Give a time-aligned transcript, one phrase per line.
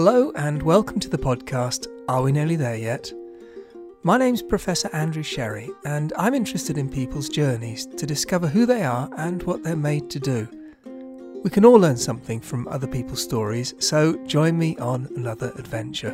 [0.00, 3.12] Hello, and welcome to the podcast Are We Nearly There Yet?
[4.04, 8.84] My name's Professor Andrew Sherry, and I'm interested in people's journeys to discover who they
[8.84, 10.46] are and what they're made to do.
[11.42, 16.12] We can all learn something from other people's stories, so join me on another adventure.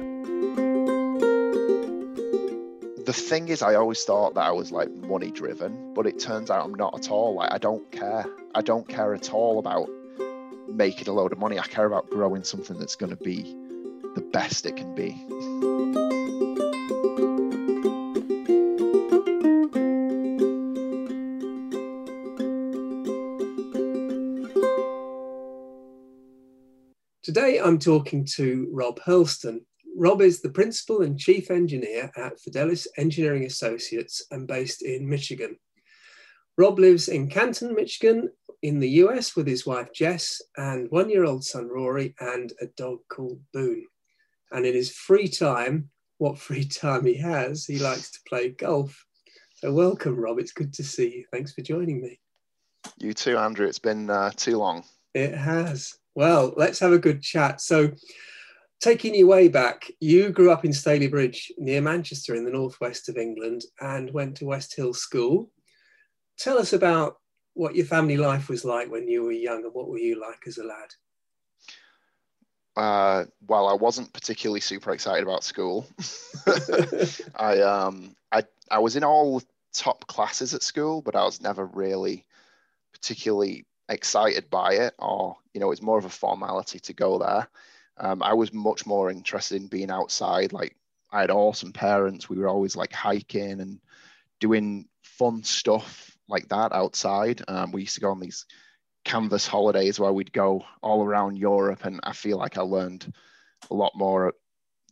[3.05, 6.51] The thing is, I always thought that I was like money driven, but it turns
[6.51, 7.35] out I'm not at all.
[7.35, 8.25] Like, I don't care.
[8.55, 9.91] I don't care at all about
[10.69, 11.59] making a load of money.
[11.59, 13.55] I care about growing something that's going to be
[14.15, 15.11] the best it can be.
[27.23, 29.61] Today I'm talking to Rob Hurlston.
[29.97, 35.57] Rob is the principal and chief engineer at Fidelis Engineering Associates and based in Michigan.
[36.57, 38.29] Rob lives in Canton, Michigan,
[38.63, 42.67] in the US with his wife Jess and one year old son Rory and a
[42.77, 43.85] dog called Boone.
[44.55, 49.05] And in his free time, what free time he has, he likes to play golf.
[49.57, 50.39] So, welcome, Rob.
[50.39, 51.25] It's good to see you.
[51.33, 52.21] Thanks for joining me.
[52.99, 53.67] You too, Andrew.
[53.67, 54.85] It's been uh, too long.
[55.13, 55.95] It has.
[56.15, 57.61] Well, let's have a good chat.
[57.61, 57.91] So,
[58.81, 63.17] taking you way back, you grew up in Stalybridge near Manchester in the northwest of
[63.17, 65.51] England and went to West Hill School.
[66.39, 67.17] Tell us about
[67.55, 70.47] what your family life was like when you were young and what were you like
[70.47, 70.91] as a lad?
[72.77, 75.87] Uh, well, I wasn't particularly super excited about school.
[77.37, 81.67] I um I I was in all top classes at school, but I was never
[81.67, 82.25] really
[82.93, 87.49] particularly excited by it, or you know, it's more of a formality to go there.
[87.99, 90.53] Um, I was much more interested in being outside.
[90.53, 90.77] Like
[91.13, 92.29] I had awesome parents.
[92.29, 93.79] We were always like hiking and
[94.41, 97.43] doing fun stuff like that outside.
[97.47, 98.47] Um, we used to go on these
[99.05, 103.13] canvas holidays where we'd go all around Europe, and I feel like I learned
[103.71, 104.35] a lot more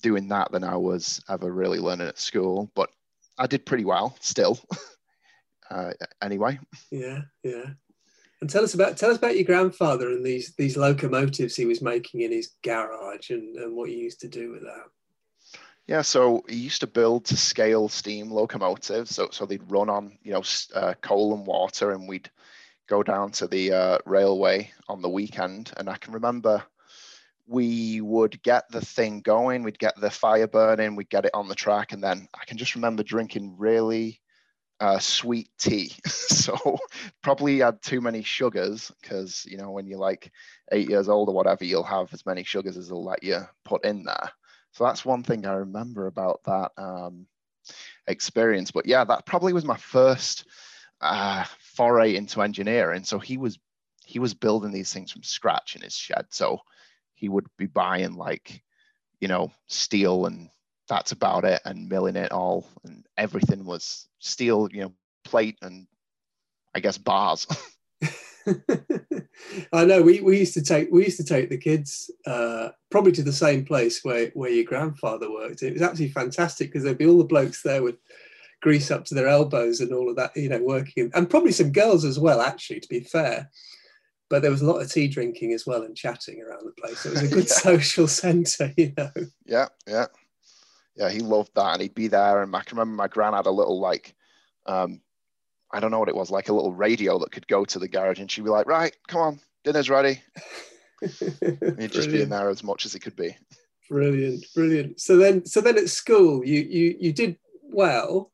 [0.02, 2.70] doing that than I was ever really learning at school.
[2.74, 2.90] But
[3.38, 4.58] I did pretty well still.
[5.70, 6.58] uh, anyway.
[6.90, 7.70] Yeah, yeah.
[8.40, 11.80] And tell us about tell us about your grandfather and these these locomotives he was
[11.80, 14.84] making in his garage and, and what you used to do with that.
[15.86, 19.14] Yeah, so he used to build to scale steam locomotives.
[19.14, 20.42] So, so they'd run on, you know,
[20.74, 22.30] uh, coal and water, and we'd
[22.92, 25.72] go down to the uh, railway on the weekend.
[25.78, 26.62] And I can remember
[27.46, 31.48] we would get the thing going, we'd get the fire burning, we'd get it on
[31.48, 34.20] the track, and then I can just remember drinking really
[34.78, 35.94] uh, sweet tea.
[36.06, 36.76] so
[37.22, 40.30] probably had too many sugars because you know when you're like
[40.70, 43.86] eight years old or whatever, you'll have as many sugars as they'll let you put
[43.86, 44.30] in there.
[44.72, 47.26] So that's one thing I remember about that um,
[48.06, 48.70] experience.
[48.70, 50.44] But yeah, that probably was my first
[51.02, 53.04] uh, foray into engineering.
[53.04, 53.58] So he was
[54.04, 56.26] he was building these things from scratch in his shed.
[56.30, 56.60] So
[57.14, 58.62] he would be buying like,
[59.20, 60.48] you know, steel and
[60.88, 64.92] that's about it, and milling it all, and everything was steel, you know,
[65.24, 65.86] plate and
[66.74, 67.46] I guess bars.
[69.72, 73.12] I know we, we used to take we used to take the kids uh, probably
[73.12, 75.62] to the same place where where your grandfather worked.
[75.62, 77.96] It was absolutely fantastic because there'd be all the blokes there with
[78.62, 81.72] grease up to their elbows and all of that, you know, working and probably some
[81.72, 82.40] girls as well.
[82.40, 83.50] Actually, to be fair,
[84.30, 87.04] but there was a lot of tea drinking as well and chatting around the place.
[87.04, 87.54] It was a good yeah.
[87.78, 89.10] social centre, you know.
[89.44, 90.06] Yeah, yeah,
[90.96, 91.10] yeah.
[91.10, 92.42] He loved that, and he'd be there.
[92.42, 94.14] And I can remember my gran had a little like
[94.66, 95.00] um,
[95.72, 97.88] I don't know what it was, like a little radio that could go to the
[97.88, 100.20] garage, and she'd be like, "Right, come on, dinner's ready."
[101.00, 103.36] He'd just be in there as much as he could be.
[103.88, 105.00] Brilliant, brilliant.
[105.00, 108.31] So then, so then at school, you you you did well.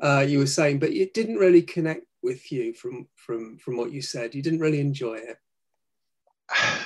[0.00, 3.92] Uh, you were saying, but it didn't really connect with you from from from what
[3.92, 4.34] you said.
[4.34, 5.36] You didn't really enjoy it.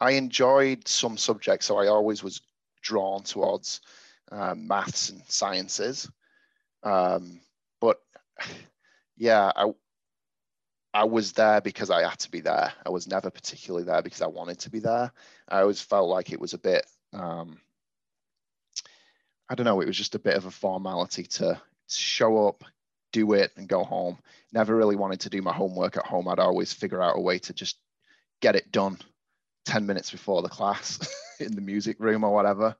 [0.00, 2.40] I enjoyed some subjects, so I always was
[2.82, 3.82] drawn towards
[4.32, 6.10] um, maths and sciences.
[6.82, 7.40] Um,
[7.80, 8.00] but
[9.16, 9.72] yeah, I
[10.94, 12.72] I was there because I had to be there.
[12.84, 15.12] I was never particularly there because I wanted to be there.
[15.48, 17.58] I always felt like it was a bit um,
[19.48, 21.60] I don't know, it was just a bit of a formality to
[21.96, 22.64] show up,
[23.12, 24.18] do it, and go home.
[24.52, 26.28] Never really wanted to do my homework at home.
[26.28, 27.78] I'd always figure out a way to just
[28.40, 28.98] get it done
[29.66, 30.98] 10 minutes before the class
[31.40, 32.76] in the music room or whatever.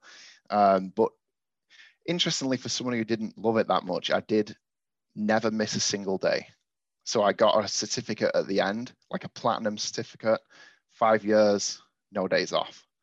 [0.51, 1.11] Um, but
[2.07, 4.57] interestingly, for someone who didn't love it that much, I did
[5.15, 6.47] never miss a single day.
[7.05, 10.41] So I got a certificate at the end, like a platinum certificate,
[10.91, 11.81] five years,
[12.13, 12.85] no days off.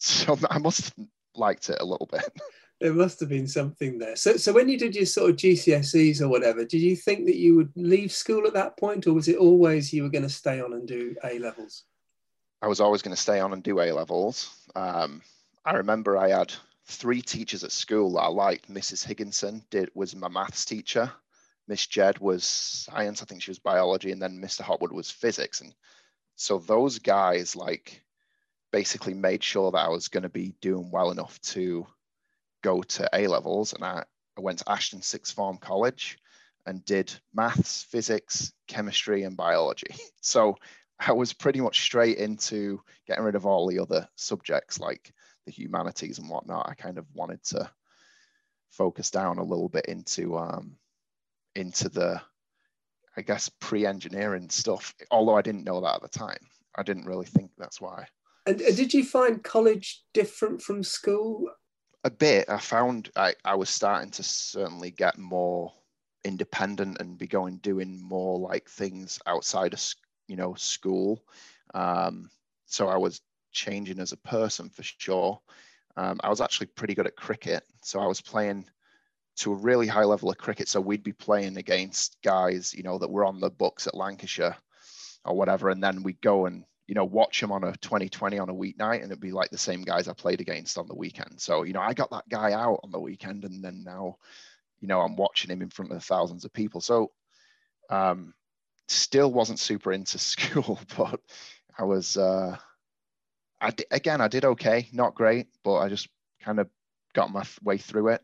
[0.00, 2.22] So I must have liked it a little bit.
[2.80, 4.14] There must have been something there.
[4.14, 7.36] So, so when you did your sort of GCSEs or whatever, did you think that
[7.36, 10.28] you would leave school at that point, or was it always you were going to
[10.28, 11.84] stay on and do A levels?
[12.62, 14.54] I was always going to stay on and do A levels.
[14.76, 15.22] Um,
[15.64, 16.52] I remember I had
[16.86, 18.72] three teachers at school that I liked.
[18.72, 19.04] Mrs.
[19.04, 21.10] Higginson did was my maths teacher.
[21.68, 24.62] Miss Jed was science, I think she was biology, and then Mr.
[24.62, 25.60] Hotwood was physics.
[25.60, 25.74] And
[26.36, 28.02] so those guys like
[28.72, 31.86] basically made sure that I was going to be doing well enough to
[32.62, 33.72] go to A levels.
[33.72, 34.04] And I,
[34.36, 36.18] I went to Ashton Sixth Form College
[36.66, 39.94] and did maths, physics, chemistry, and biology.
[40.20, 40.56] So
[41.00, 45.12] I was pretty much straight into getting rid of all the other subjects like
[45.46, 46.68] the humanities and whatnot.
[46.68, 47.70] I kind of wanted to
[48.70, 50.76] focus down a little bit into um,
[51.54, 52.20] into the,
[53.16, 54.94] I guess, pre-engineering stuff.
[55.10, 56.46] Although I didn't know that at the time,
[56.76, 58.06] I didn't really think that's why.
[58.46, 61.48] And did you find college different from school?
[62.04, 62.48] A bit.
[62.48, 65.72] I found I, I was starting to certainly get more
[66.24, 69.82] independent and be going doing more like things outside of
[70.28, 71.22] you know school.
[71.74, 72.30] Um,
[72.66, 73.20] so I was
[73.52, 75.40] changing as a person for sure.
[75.96, 78.66] Um, I was actually pretty good at cricket, so I was playing
[79.38, 80.68] to a really high level of cricket.
[80.68, 84.56] So we'd be playing against guys, you know, that were on the books at Lancashire
[85.24, 88.48] or whatever, and then we'd go and you know watch them on a 2020 on
[88.48, 91.38] a weeknight, and it'd be like the same guys I played against on the weekend.
[91.40, 94.16] So you know, I got that guy out on the weekend, and then now,
[94.80, 96.80] you know, I'm watching him in front of thousands of people.
[96.80, 97.12] So
[97.90, 98.32] um,
[98.88, 101.20] still wasn't super into school, but
[101.78, 102.16] I was.
[102.16, 102.56] Uh,
[103.60, 106.08] I again, I did okay, not great, but I just
[106.40, 106.68] kind of
[107.12, 108.22] got my way through it.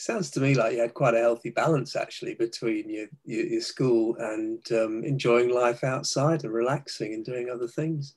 [0.00, 3.60] Sounds to me like you had quite a healthy balance actually between your your, your
[3.60, 8.14] school and um, enjoying life outside and relaxing and doing other things.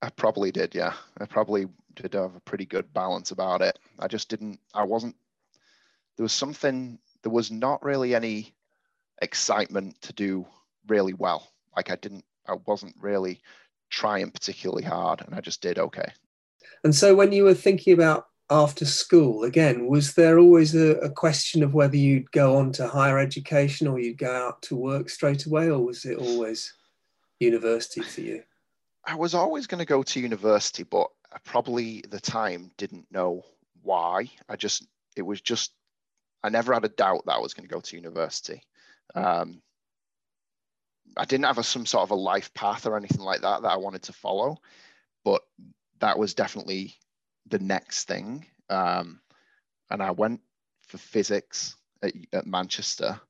[0.00, 0.94] I probably did, yeah.
[1.20, 1.66] I probably
[1.96, 3.78] did have a pretty good balance about it.
[3.98, 4.58] I just didn't.
[4.72, 5.16] I wasn't.
[6.16, 6.98] There was something.
[7.22, 8.54] There was not really any
[9.20, 10.46] excitement to do
[10.86, 11.46] really well.
[11.76, 12.24] Like I didn't.
[12.46, 13.42] I wasn't really
[13.90, 16.10] trying particularly hard and I just did okay.
[16.84, 21.10] And so when you were thinking about after school, again, was there always a, a,
[21.10, 25.10] question of whether you'd go on to higher education or you'd go out to work
[25.10, 26.72] straight away, or was it always
[27.40, 28.42] university for you?
[29.04, 33.06] I was always going to go to university, but I probably at the time didn't
[33.10, 33.44] know
[33.82, 34.30] why.
[34.48, 35.72] I just, it was just,
[36.42, 38.62] I never had a doubt that I was going to go to university.
[39.14, 39.60] Um,
[41.16, 43.70] I didn't have a, some sort of a life path or anything like that that
[43.70, 44.58] I wanted to follow,
[45.24, 45.42] but
[46.00, 46.96] that was definitely
[47.50, 48.46] the next thing.
[48.70, 49.20] Um,
[49.90, 50.40] and I went
[50.82, 53.20] for physics at, at, Manchester.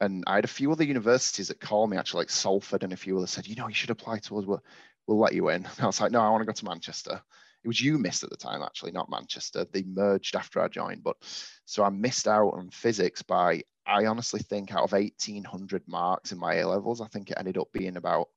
[0.00, 2.96] And I had a few other universities that called me, actually, like Salford and a
[2.96, 4.44] few others said, you know, you should apply to us.
[4.44, 4.62] We'll,
[5.06, 5.64] we'll let you in.
[5.76, 7.20] And I was like, no, I want to go to Manchester.
[7.64, 9.66] It was UMIST at the time, actually, not Manchester.
[9.72, 11.02] They merged after I joined.
[11.02, 11.16] But
[11.64, 16.38] so I missed out on physics by I honestly think out of 1800 marks in
[16.38, 18.28] my A levels, I think it ended up being about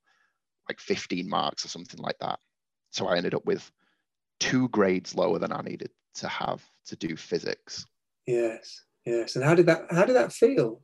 [0.70, 2.40] like 15 marks or something like that.
[2.92, 3.70] So I ended up with
[4.42, 7.86] two grades lower than I needed to have to do physics.
[8.26, 9.36] Yes, yes.
[9.36, 10.82] And how did that how did that feel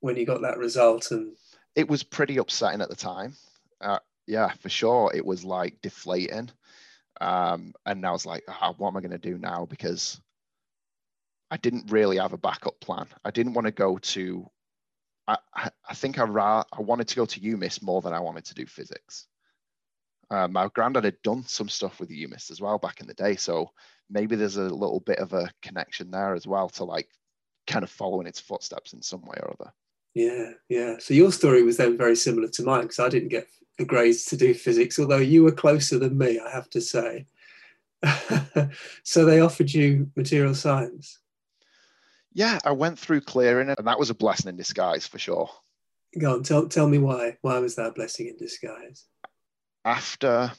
[0.00, 1.10] when you got that result?
[1.10, 1.36] And
[1.74, 3.34] it was pretty upsetting at the time.
[3.80, 5.10] Uh, yeah, for sure.
[5.14, 6.50] It was like deflating.
[7.20, 9.66] Um, and I was like, oh, what am I going to do now?
[9.66, 10.20] Because
[11.50, 13.06] I didn't really have a backup plan.
[13.24, 14.46] I didn't want to go to.
[15.26, 18.44] I, I think I ra- I wanted to go to UMIST more than I wanted
[18.44, 19.26] to do physics.
[20.30, 23.14] Uh, my granddad had done some stuff with the UMIST as well back in the
[23.14, 23.70] day, so
[24.10, 27.08] maybe there's a little bit of a connection there as well to like
[27.66, 29.72] kind of following its footsteps in some way or other.
[30.14, 30.96] Yeah, yeah.
[30.98, 34.24] So your story was then very similar to mine because I didn't get the grades
[34.26, 37.26] to do physics, although you were closer than me, I have to say.
[39.02, 41.18] so they offered you material science
[42.36, 45.48] yeah, I went through clearing it, and that was a blessing in disguise for sure.
[46.20, 47.38] Go on, tell, tell me why.
[47.40, 49.06] Why was that a blessing in disguise?
[49.86, 50.50] After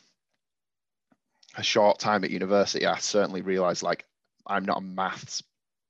[1.57, 4.05] a short time at university, I certainly realized like
[4.45, 5.43] I'm not a maths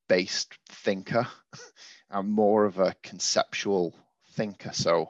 [0.10, 1.28] based thinker.
[2.10, 3.94] I'm more of a conceptual
[4.32, 4.72] thinker.
[4.74, 5.10] So,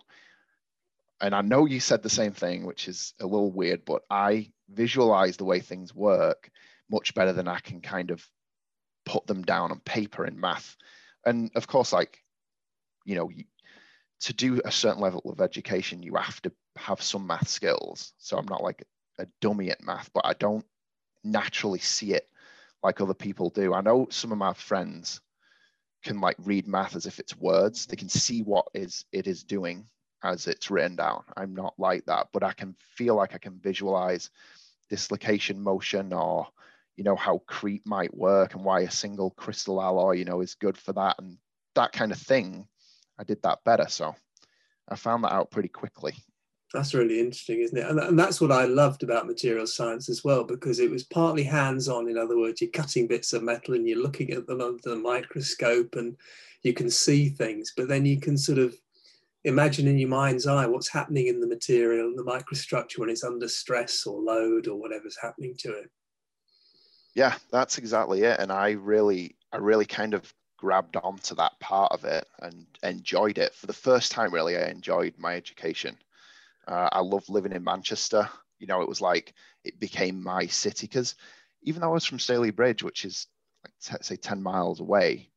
[1.22, 4.52] and I know you said the same thing, which is a little weird, but I
[4.68, 6.50] visualize the way things work
[6.92, 8.28] much better than I can kind of
[9.06, 10.76] put them down on paper in math.
[11.26, 12.22] And of course, like,
[13.06, 13.32] you know,
[14.20, 18.14] to do a certain level of education, you have to have some math skills.
[18.18, 18.84] So I'm not like
[19.20, 20.66] a dummy at math, but I don't
[21.24, 22.28] naturally see it
[22.84, 23.74] like other people do.
[23.74, 25.22] I know some of my friends
[26.04, 27.86] can like read math as if it's words.
[27.86, 29.86] They can see what is it is doing
[30.24, 31.24] as it's written down.
[31.36, 34.30] I'm not like that, but I can feel like I can visualize
[34.90, 36.48] dislocation motion or
[36.96, 40.56] you know how creep might work and why a single crystal alloy you know is
[40.56, 41.38] good for that and
[41.76, 42.68] that kind of thing
[43.20, 44.14] i did that better so
[44.90, 46.14] i found that out pretty quickly
[46.74, 47.86] That's really interesting, isn't it?
[47.86, 51.44] And, and that's what I loved about material science as well, because it was partly
[51.44, 52.10] hands on.
[52.10, 54.98] In other words, you're cutting bits of metal and you're looking at them under the
[54.98, 56.18] microscope and
[56.64, 58.76] you can see things, but then you can sort of
[59.46, 63.24] imagine in your mind's eye what's happening in the material and the microstructure when it's
[63.24, 65.90] under stress or load or whatever's happening to it.
[67.16, 68.42] Yeah, that's exactly it.
[68.42, 73.38] And I really, I really kind of grabbed onto that part of it and enjoyed
[73.38, 73.54] it.
[73.54, 75.98] For the first time, really, I enjoyed my education.
[76.68, 78.30] Uh, I loved living in Manchester.
[78.60, 79.34] You know, it was like
[79.64, 81.16] it became my city because
[81.62, 83.28] even though I was from Stalybridge, which is
[83.64, 85.30] like t- say 10 miles away,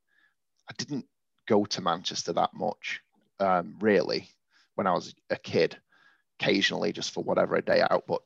[0.68, 1.06] I didn't
[1.46, 3.00] go to Manchester that much,
[3.40, 4.28] um, really,
[4.74, 5.76] when I was a kid,
[6.38, 8.04] occasionally just for whatever a day out.
[8.06, 8.22] But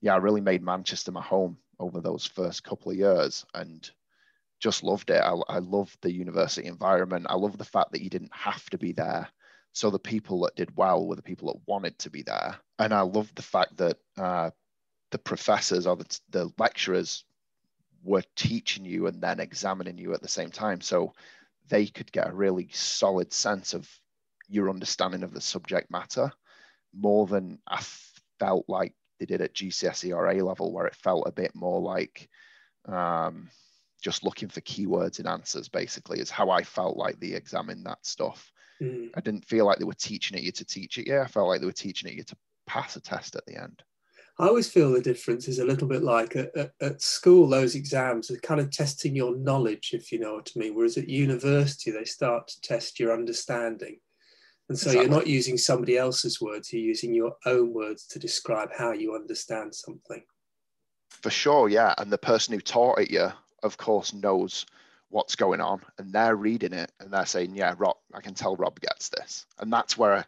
[0.00, 3.90] yeah, I really made Manchester my home over those first couple of years and
[4.60, 5.22] just loved it.
[5.22, 7.26] I, I loved the university environment.
[7.28, 9.28] I love the fact that you didn't have to be there
[9.72, 12.56] so the people that did well were the people that wanted to be there.
[12.78, 14.50] And I loved the fact that uh,
[15.10, 17.24] the professors or the, the lecturers
[18.02, 20.80] were teaching you and then examining you at the same time.
[20.80, 21.14] So
[21.68, 23.88] they could get a really solid sense of
[24.48, 26.32] your understanding of the subject matter
[26.92, 27.80] more than I
[28.40, 31.80] felt like they did at GCSE or A level, where it felt a bit more
[31.80, 32.28] like
[32.86, 33.50] um,
[34.00, 38.04] just looking for keywords and answers, basically, is how I felt like they examined that
[38.04, 38.50] stuff.
[38.82, 39.10] Mm.
[39.14, 41.06] I didn't feel like they were teaching it you to teach it.
[41.06, 43.56] Yeah, I felt like they were teaching it you to pass a test at the
[43.56, 43.82] end.
[44.38, 47.74] I always feel the difference is a little bit like at, at, at, school, those
[47.74, 50.74] exams are kind of testing your knowledge, if you know what I mean.
[50.74, 53.98] Whereas at university, they start to test your understanding.
[54.70, 55.00] And so exactly.
[55.00, 59.14] you're not using somebody else's words, you're using your own words to describe how you
[59.14, 60.22] understand something.
[61.22, 61.92] For sure, yeah.
[61.98, 63.30] And the person who taught it you,
[63.62, 64.66] of course, knows
[65.08, 68.56] what's going on and they're reading it and they're saying, yeah, Rob, I can tell
[68.56, 69.44] Rob gets this.
[69.58, 70.24] And that's where I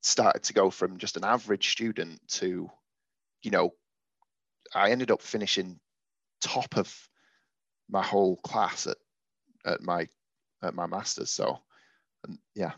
[0.00, 2.70] started to go from just an average student to,
[3.42, 3.74] you know,
[4.74, 5.78] I ended up finishing
[6.40, 7.08] top of
[7.90, 8.96] my whole class at,
[9.64, 10.08] at my
[10.62, 11.30] at my master's.
[11.30, 11.60] So
[12.54, 12.72] yeah,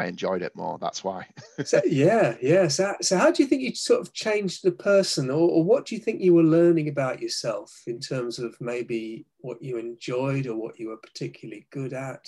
[0.00, 0.78] I enjoyed it more.
[0.78, 1.26] That's why.
[1.64, 2.68] so, yeah, yeah.
[2.68, 5.84] So, so how do you think you sort of changed the person, or, or what
[5.84, 10.46] do you think you were learning about yourself in terms of maybe what you enjoyed
[10.46, 12.26] or what you were particularly good at?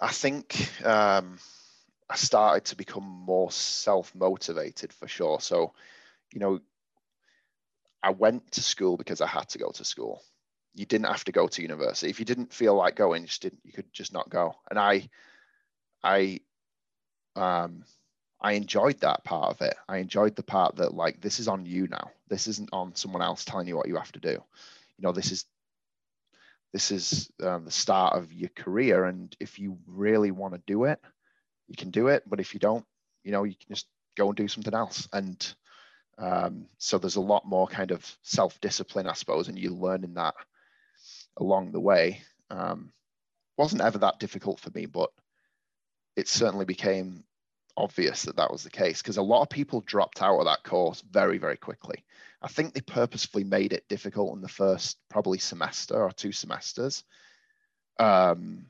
[0.00, 1.38] I think um,
[2.08, 5.40] I started to become more self motivated for sure.
[5.40, 5.74] So,
[6.32, 6.60] you know,
[8.02, 10.22] I went to school because I had to go to school
[10.74, 12.10] you didn't have to go to university.
[12.10, 14.54] If you didn't feel like going, you just didn't, you could just not go.
[14.70, 15.08] And I,
[16.02, 16.40] I,
[17.36, 17.84] um,
[18.40, 19.74] I enjoyed that part of it.
[19.88, 22.10] I enjoyed the part that like this is on you now.
[22.28, 24.32] This isn't on someone else telling you what you have to do.
[24.32, 25.46] You know, this is
[26.72, 30.84] this is um, the start of your career, and if you really want to do
[30.84, 31.00] it,
[31.68, 32.24] you can do it.
[32.26, 32.84] But if you don't,
[33.22, 35.08] you know, you can just go and do something else.
[35.12, 35.54] And
[36.18, 40.04] um, so there's a lot more kind of self discipline, I suppose, and you learn
[40.04, 40.34] in that
[41.36, 42.22] along the way.
[42.50, 42.92] Um,
[43.56, 45.10] wasn't ever that difficult for me, but
[46.16, 47.24] it certainly became
[47.76, 50.62] obvious that that was the case because a lot of people dropped out of that
[50.62, 52.04] course very, very quickly.
[52.40, 57.04] I think they purposefully made it difficult in the first probably semester or two semesters
[57.98, 58.66] um,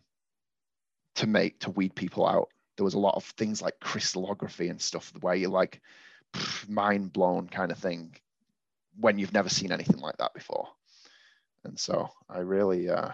[1.16, 2.48] to make to weed people out.
[2.76, 5.80] There was a lot of things like crystallography and stuff where you're like
[6.68, 8.16] mind blown kind of thing
[8.98, 10.68] when you've never seen anything like that before
[11.64, 13.10] and so I really, uh,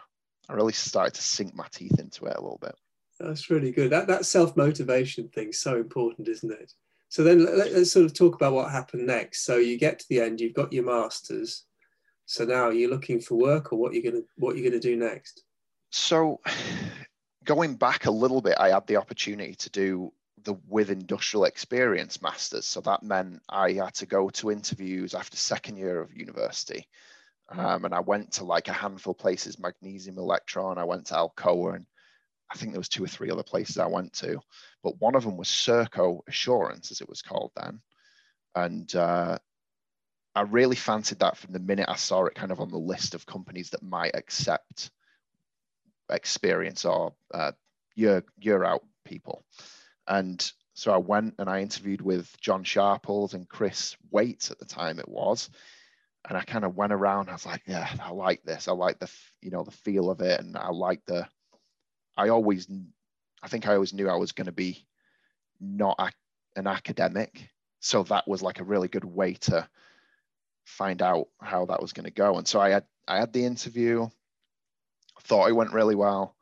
[0.48, 2.74] I really started to sink my teeth into it a little bit.
[3.18, 3.90] That's really good.
[3.90, 6.72] That that self motivation thing is so important, isn't it?
[7.10, 9.44] So then let, us sort of talk about what happened next.
[9.44, 11.64] So you get to the end, you've got your masters.
[12.24, 15.42] So now you're looking for work, or what you're gonna what you're gonna do next?
[15.90, 16.40] So
[17.44, 20.12] going back a little bit, I had the opportunity to do
[20.44, 22.66] the with industrial experience masters.
[22.66, 26.86] So that meant I had to go to interviews after second year of university.
[27.50, 31.14] Um, and I went to like a handful of places, Magnesium Elektron, I went to
[31.14, 31.86] Alcoa, and
[32.50, 34.40] I think there was two or three other places I went to.
[34.82, 37.80] But one of them was Serco Assurance, as it was called then.
[38.54, 39.38] And uh,
[40.34, 43.14] I really fancied that from the minute I saw it kind of on the list
[43.14, 44.90] of companies that might accept
[46.08, 47.52] experience or uh,
[47.94, 49.44] year, year out people.
[50.06, 54.64] And so I went and I interviewed with John Sharples and Chris Waits at the
[54.64, 55.50] time it was
[56.28, 57.28] and I kind of went around.
[57.28, 58.68] I was like, yeah, I like this.
[58.68, 59.10] I like the,
[59.40, 61.26] you know, the feel of it, and I like the.
[62.16, 62.68] I always,
[63.42, 64.86] I think I always knew I was going to be
[65.60, 66.10] not a,
[66.56, 67.48] an academic,
[67.80, 69.66] so that was like a really good way to
[70.64, 72.36] find out how that was going to go.
[72.36, 74.08] And so I had, I had the interview.
[75.22, 76.36] Thought it went really well.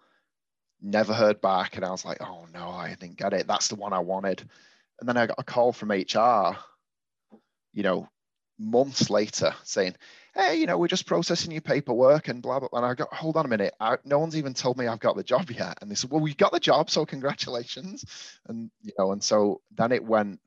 [0.81, 1.77] never heard back.
[1.77, 3.47] And I was like, oh no, I didn't get it.
[3.47, 4.43] That's the one I wanted.
[5.01, 6.57] And then I got a call from HR,
[7.73, 8.09] you know,
[8.59, 9.95] months later saying,
[10.35, 12.79] hey, you know, we're just processing your paperwork and blah, blah, blah.
[12.79, 13.75] And I got, hold on a minute.
[13.81, 15.79] I, no one's even told me I've got the job yet.
[15.81, 16.91] And they said, well, we got the job.
[16.91, 18.05] So congratulations.
[18.47, 20.41] And, you know, and so then it went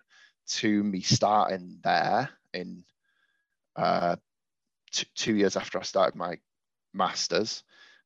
[0.47, 2.83] to me starting there in
[3.75, 4.15] uh,
[4.91, 6.37] t- two years after I started my
[6.93, 7.63] master's.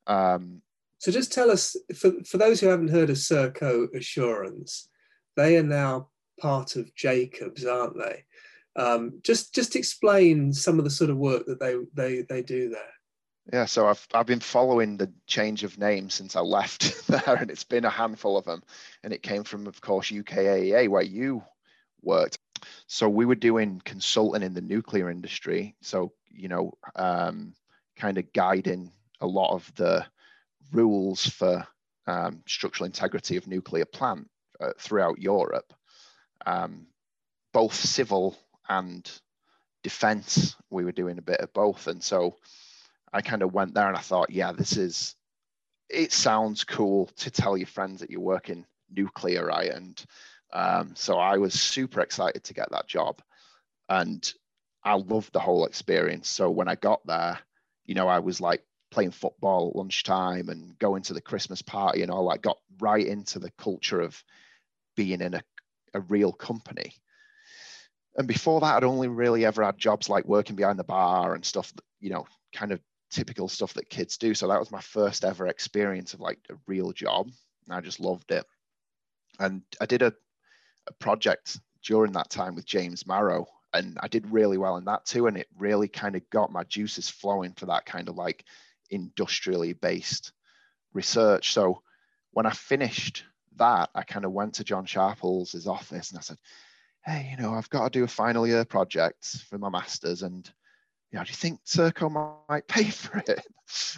[0.07, 0.61] Um,
[0.97, 4.89] so just tell us, for, for those who haven't heard of Serco Assurance,
[5.35, 6.09] they are now
[6.39, 8.23] part of Jacobs, aren't they?
[8.75, 12.69] Um, just just explain some of the sort of work that they they they do
[12.69, 12.93] there.
[13.53, 17.49] Yeah, so I've I've been following the change of name since I left there, and
[17.49, 18.63] it's been a handful of them.
[19.03, 21.43] And it came from, of course, UKAEA, where you
[22.01, 22.39] worked.
[22.87, 25.75] So we were doing consulting in the nuclear industry.
[25.81, 27.53] So you know, um,
[27.95, 28.91] kind of guiding
[29.21, 30.05] a lot of the
[30.71, 31.65] rules for
[32.07, 34.27] um, structural integrity of nuclear plant
[34.59, 35.73] uh, throughout Europe,
[36.45, 36.87] um,
[37.53, 38.37] both civil
[38.69, 39.09] and
[39.83, 40.55] defense.
[40.69, 42.35] We were doing a bit of both, and so
[43.13, 45.15] I kind of went there and I thought, yeah, this is.
[45.87, 49.69] It sounds cool to tell your friends that you're working nuclear, right?
[49.69, 50.03] And
[50.51, 53.21] um, so I was super excited to get that job,
[53.87, 54.33] and
[54.83, 56.29] I loved the whole experience.
[56.29, 57.39] So when I got there,
[57.85, 62.01] you know, I was like playing football at lunchtime and going to the Christmas party
[62.01, 62.29] and all.
[62.31, 64.23] I got right into the culture of
[64.95, 65.41] being in a,
[65.93, 66.93] a real company.
[68.17, 71.43] And before that, I'd only really ever had jobs like working behind the bar and
[71.43, 72.79] stuff, you know, kind of
[73.11, 74.33] typical stuff that kids do.
[74.33, 77.29] So that was my first ever experience of like a real job.
[77.65, 78.45] And I just loved it.
[79.39, 80.13] And I did a,
[80.87, 83.47] a project during that time with James Marrow.
[83.73, 85.27] And I did really well in that too.
[85.27, 88.45] And it really kind of got my juices flowing for that kind of like
[88.89, 90.31] industrially based
[90.93, 91.51] research.
[91.51, 91.81] So
[92.31, 93.25] when I finished
[93.57, 96.37] that, I kind of went to John Sharples' office and I said,
[97.05, 100.49] hey, you know, I've got to do a final year project for my master's and
[101.11, 102.11] you know, do you think Serco
[102.49, 103.45] might pay for it?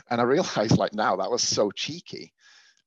[0.10, 2.34] And I realized like now that was so cheeky.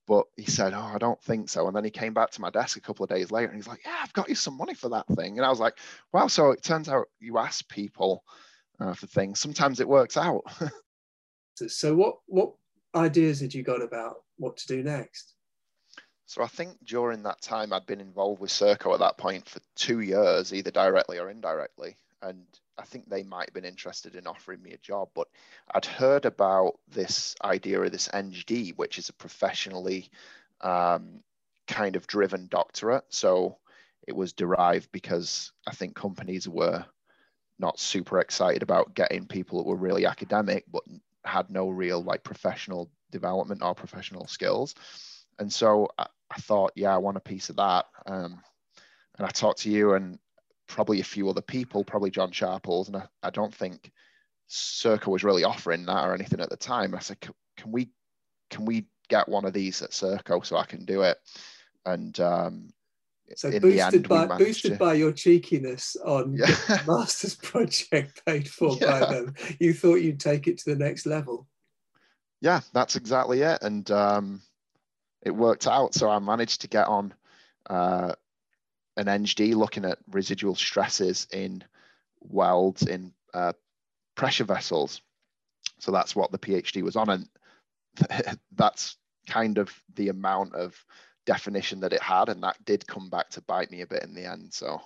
[0.07, 1.66] But he said, Oh, I don't think so.
[1.66, 3.68] And then he came back to my desk a couple of days later and he's
[3.68, 5.38] like, Yeah, I've got you some money for that thing.
[5.38, 5.79] And I was like,
[6.12, 6.27] Wow.
[6.27, 8.25] So it turns out you ask people
[8.81, 9.40] uh, for things.
[9.40, 10.42] Sometimes it works out.
[11.68, 12.55] so what what
[12.94, 15.35] ideas had you got about what to do next?
[16.31, 19.59] So I think during that time, I'd been involved with Serco at that point for
[19.75, 21.97] two years, either directly or indirectly.
[22.23, 22.47] And
[22.79, 25.27] I think they might have been interested in offering me a job, but
[25.75, 30.09] I'd heard about this idea of this EngD, which is a professionally
[30.61, 31.25] um,
[31.66, 33.07] kind of driven doctorate.
[33.09, 33.59] So
[34.07, 36.87] it was derived because I think companies were
[37.59, 40.85] not super excited about getting people that were really academic, but
[41.25, 44.77] had no real like professional development or professional skills.
[45.40, 47.87] And so I, I thought, yeah, I want a piece of that.
[48.07, 48.40] Um,
[49.18, 50.18] and I talked to you and
[50.68, 53.90] probably a few other people, probably John Sharples, and I, I don't think
[54.48, 56.94] Serco was really offering that or anything at the time.
[56.94, 57.35] I said, can
[57.72, 57.90] we
[58.50, 61.18] can we get one of these at Serco so I can do it?
[61.85, 62.70] And um,
[63.37, 64.79] so boosted by boosted to...
[64.79, 66.83] by your cheekiness on yeah.
[66.87, 69.00] master's project paid for yeah.
[69.00, 71.46] by them, you thought you'd take it to the next level.
[72.40, 73.59] Yeah, that's exactly it.
[73.62, 74.40] And um,
[75.22, 75.94] it worked out.
[75.94, 77.14] So I managed to get on
[77.68, 78.14] uh,
[78.96, 81.64] an EngD looking at residual stresses in
[82.20, 83.52] welds in uh,
[84.14, 85.02] pressure vessels.
[85.78, 87.11] So that's what the PhD was on.
[87.11, 87.28] And
[88.52, 90.85] that's kind of the amount of
[91.26, 92.28] definition that it had.
[92.28, 94.52] And that did come back to bite me a bit in the end.
[94.52, 94.80] So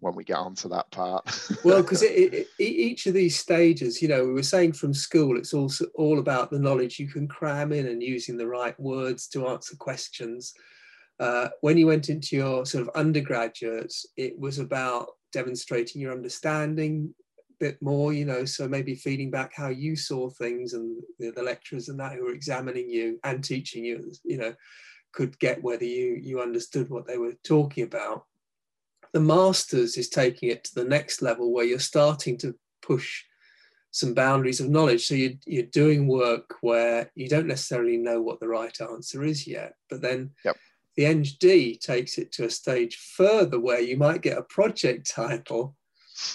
[0.00, 1.24] when we get onto that part.
[1.64, 2.02] well, because
[2.58, 6.50] each of these stages, you know, we were saying from school, it's also all about
[6.50, 10.52] the knowledge you can cram in and using the right words to answer questions.
[11.18, 17.14] Uh, when you went into your sort of undergraduates, it was about demonstrating your understanding
[17.38, 21.30] a bit more, you know, so maybe feeding back how you saw things and the,
[21.30, 24.54] the lecturers and that who were examining you and teaching you, you know,
[25.12, 28.26] could get whether you you understood what they were talking about
[29.12, 33.24] the masters is taking it to the next level where you're starting to push
[33.90, 35.06] some boundaries of knowledge.
[35.06, 39.46] So you're, you're doing work where you don't necessarily know what the right answer is
[39.46, 40.56] yet, but then yep.
[40.96, 45.74] the EngD takes it to a stage further where you might get a project title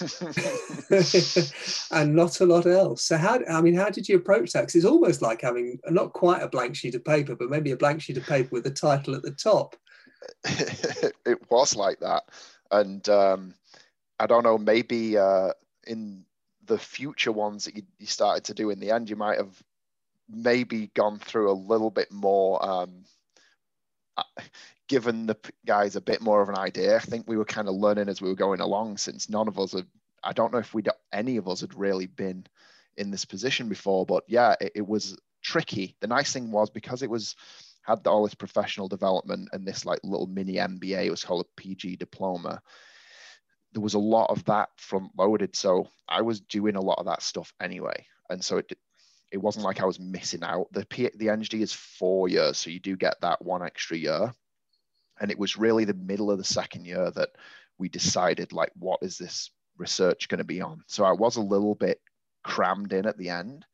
[1.92, 3.04] and not a lot else.
[3.04, 4.62] So how I mean, how did you approach that?
[4.62, 7.76] Because it's almost like having not quite a blank sheet of paper, but maybe a
[7.76, 9.76] blank sheet of paper with a title at the top.
[10.44, 12.24] it was like that
[12.70, 13.54] and um,
[14.18, 15.50] I don't know, maybe uh,
[15.86, 16.24] in
[16.64, 19.62] the future ones that you, you, started to do in the end, you might have
[20.28, 23.04] maybe gone through a little bit more um,
[24.88, 26.96] given the guys a bit more of an idea.
[26.96, 29.58] I think we were kind of learning as we were going along, since none of
[29.58, 29.86] us had.
[30.22, 32.46] I don't know if we any of us had really been
[32.96, 35.94] in this position before, but yeah, it, it was tricky.
[36.00, 37.36] The nice thing was because it was
[37.86, 41.60] had all this professional development and this like little mini MBA, it was called a
[41.60, 42.60] PG diploma.
[43.72, 47.06] There was a lot of that front loaded, so I was doing a lot of
[47.06, 48.72] that stuff anyway, and so it
[49.32, 50.68] it wasn't like I was missing out.
[50.72, 54.32] The P, the EngD is four years, so you do get that one extra year.
[55.20, 57.30] And it was really the middle of the second year that
[57.78, 60.82] we decided, like, what is this research going to be on?
[60.86, 62.00] So I was a little bit
[62.44, 63.64] crammed in at the end,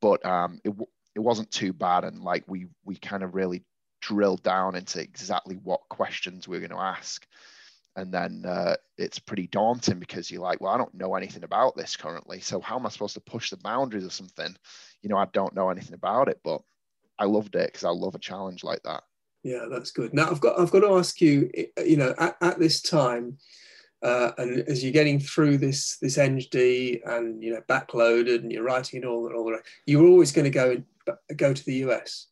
[0.00, 0.74] but um, it
[1.18, 3.64] it wasn't too bad, and like we we kind of really
[4.00, 7.26] drilled down into exactly what questions we are going to ask.
[7.96, 11.76] And then uh, it's pretty daunting because you're like well i don't know anything about
[11.76, 14.56] this currently so how am i supposed to push the boundaries of something?
[15.02, 16.60] You know i don't know anything about it but
[17.18, 19.02] i loved it because i love a challenge like that.
[19.42, 20.14] Yeah that's good.
[20.14, 21.50] Now i've got i've got to ask you
[21.84, 23.38] you know at, at this time
[24.02, 28.62] uh, and as you're getting through this this EngD and you know backloaded and you're
[28.62, 30.80] writing it all and all the you were always going to go
[31.36, 32.26] go to the US.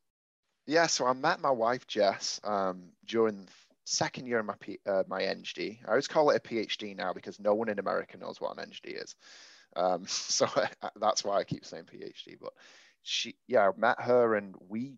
[0.66, 3.48] Yeah, so I met my wife Jess um, during
[3.84, 5.78] second year of my P, uh, my EngD.
[5.86, 8.64] I always call it a PhD now because no one in America knows what an
[8.64, 9.14] EngD is.
[9.76, 10.48] Um, so
[11.00, 12.36] that's why I keep saying PhD.
[12.40, 12.52] But
[13.02, 14.94] she, yeah, I met her and we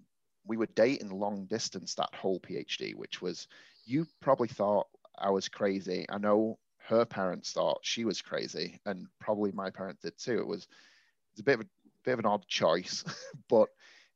[0.47, 3.47] we were dating long distance that whole PhD, which was
[3.85, 4.87] you probably thought
[5.19, 6.07] I was crazy.
[6.09, 10.39] I know her parents thought she was crazy, and probably my parents did too.
[10.39, 10.67] It was
[11.33, 11.69] it's a bit of a
[12.09, 13.05] bit of an odd choice,
[13.51, 13.69] but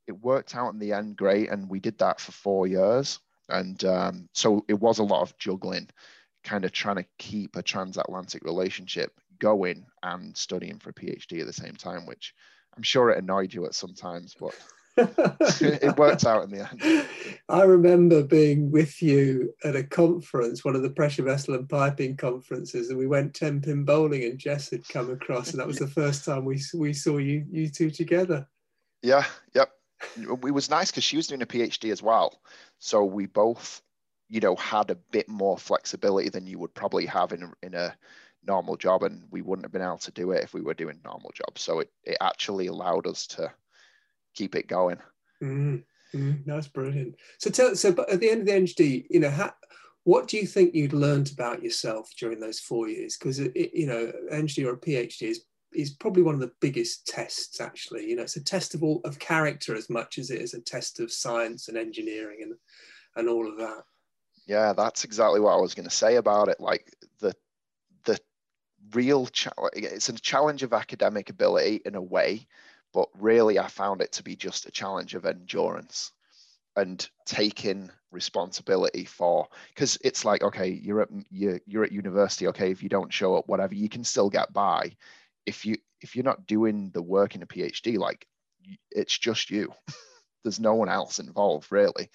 [0.07, 3.19] it worked out in the end great, and we did that for four years.
[3.49, 5.89] And um, so it was a lot of juggling,
[6.43, 11.45] kind of trying to keep a transatlantic relationship going and studying for a PhD at
[11.45, 12.33] the same time, which
[12.75, 14.55] I'm sure it annoyed you at some times, but
[14.97, 17.07] it worked out in the end.
[17.49, 22.15] I remember being with you at a conference, one of the pressure vessel and piping
[22.15, 25.79] conferences, and we went ten pin bowling, and Jess had come across, and that was
[25.79, 28.47] the first time we we saw you you two together.
[29.01, 29.71] Yeah, yep
[30.17, 32.41] it was nice because she was doing a PhD as well.
[32.79, 33.81] So we both,
[34.29, 37.95] you know, had a bit more flexibility than you would probably have in, in a
[38.45, 39.03] normal job.
[39.03, 41.61] And we wouldn't have been able to do it if we were doing normal jobs.
[41.61, 43.51] So it, it actually allowed us to
[44.33, 44.97] keep it going.
[45.41, 45.83] Mm,
[46.15, 47.15] mm, that's brilliant.
[47.39, 49.53] So tell, so but at the end of the EngD, you know, how,
[50.03, 53.17] what do you think you'd learned about yourself during those four years?
[53.17, 57.59] Because, you know, EngD or a PhD is is probably one of the biggest tests
[57.59, 60.53] actually you know it's a test of all of character as much as it is
[60.53, 62.53] a test of science and engineering and
[63.15, 63.83] and all of that
[64.45, 67.33] yeah that's exactly what i was going to say about it like the
[68.05, 68.19] the
[68.93, 72.45] real challenge it's a challenge of academic ability in a way
[72.93, 76.11] but really i found it to be just a challenge of endurance
[76.75, 82.71] and taking responsibility for because it's like okay you're at you're, you're at university okay
[82.71, 84.91] if you don't show up whatever you can still get by.
[85.45, 88.25] If you if you're not doing the work in a phd like
[88.91, 89.73] it's just you.
[90.43, 92.09] There's no one else involved really.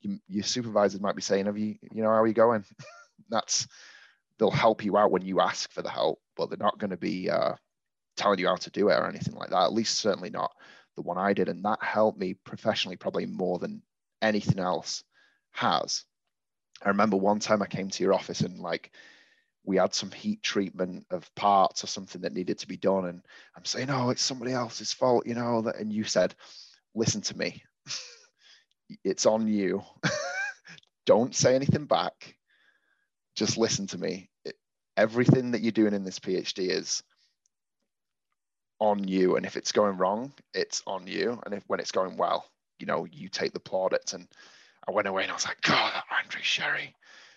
[0.00, 2.64] You, your supervisors might be saying have you you know how are you going?
[3.30, 3.66] That's
[4.38, 6.96] they'll help you out when you ask for the help but they're not going to
[6.96, 7.54] be uh,
[8.16, 10.52] telling you how to do it or anything like that at least certainly not
[10.96, 11.48] the one i did.
[11.48, 13.82] And that helped me professionally probably more than
[14.22, 15.04] anything else
[15.52, 16.04] has.
[16.82, 18.92] I remember one time i came to your office and like
[19.66, 23.06] we had some heat treatment of parts or something that needed to be done.
[23.06, 23.22] And
[23.56, 26.34] i'm saying oh it's somebody else's fault you know that and you said
[26.94, 27.62] listen to me.
[29.02, 29.82] It's on you.
[31.06, 32.36] Don't say anything back.
[33.34, 34.28] Just listen to me.
[34.44, 34.56] It,
[34.94, 37.02] everything that you're doing in this phd is
[38.84, 42.16] on you and if it's going wrong it's on you and if when it's going
[42.16, 42.44] well
[42.78, 44.28] you know you take the plaudits and
[44.86, 46.94] i went away and i was like god that Andrew Sherry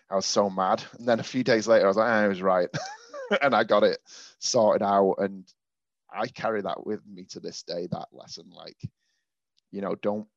[0.10, 0.84] I was so mad.
[0.98, 2.70] And then a few days later, I was like, ah, I was right.
[3.42, 4.00] and I got it
[4.40, 5.16] sorted out.
[5.20, 5.46] And
[6.12, 8.50] I carry that with me to this day, that lesson.
[8.56, 8.78] Like,
[9.72, 10.28] you know, don't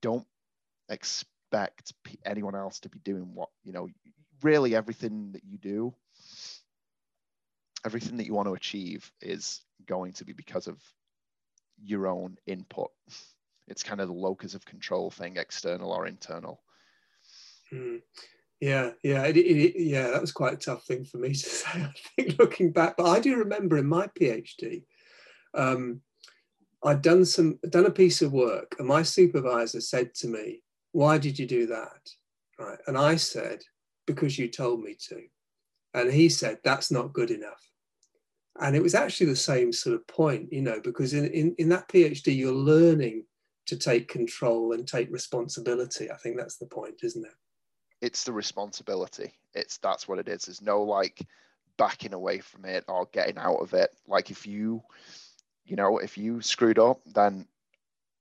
[0.00, 0.26] don't
[0.88, 1.92] expect
[2.24, 3.88] anyone else to be doing what, you know,
[4.42, 5.94] really everything that you do,
[7.86, 10.78] everything that you want to achieve is going to be because of
[11.82, 12.90] your own input.
[13.68, 16.62] It's kind of the locus of control thing, external or internal.
[17.72, 18.00] Mm.
[18.60, 20.10] Yeah, yeah, it, it, yeah.
[20.10, 21.68] That was quite a tough thing for me to say.
[21.72, 24.84] I think looking back, but I do remember in my PhD,
[25.54, 26.00] um,
[26.84, 31.18] I'd done some done a piece of work, and my supervisor said to me, "Why
[31.18, 32.08] did you do that?"
[32.58, 33.62] Right, and I said,
[34.06, 35.22] "Because you told me to,"
[35.94, 37.71] and he said, "That's not good enough."
[38.60, 41.68] And it was actually the same sort of point, you know, because in in, in
[41.70, 43.24] that PhD, you're learning
[43.66, 46.10] to take control and take responsibility.
[46.10, 47.32] I think that's the point, isn't it?
[48.00, 49.32] It's the responsibility.
[49.54, 50.44] It's that's what it is.
[50.44, 51.26] There's no like
[51.78, 53.90] backing away from it or getting out of it.
[54.06, 54.82] Like if you,
[55.64, 57.46] you know, if you screwed up, then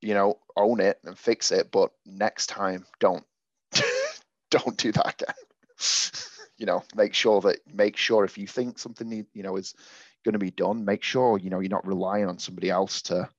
[0.01, 1.71] you know, own it and fix it.
[1.71, 3.25] But next time, don't
[4.49, 5.35] don't do that again.
[6.57, 9.73] you know, make sure that make sure if you think something need, you know is
[10.23, 13.29] going to be done, make sure you know you're not relying on somebody else to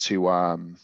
[0.00, 0.76] to um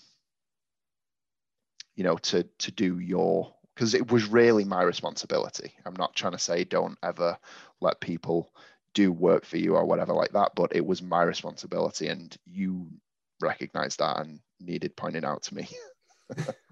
[1.94, 5.74] you know to to do your because it was really my responsibility.
[5.84, 7.36] I'm not trying to say don't ever
[7.80, 8.50] let people
[8.94, 12.88] do work for you or whatever like that, but it was my responsibility and you
[13.40, 15.68] recognized that and needed pointing out to me.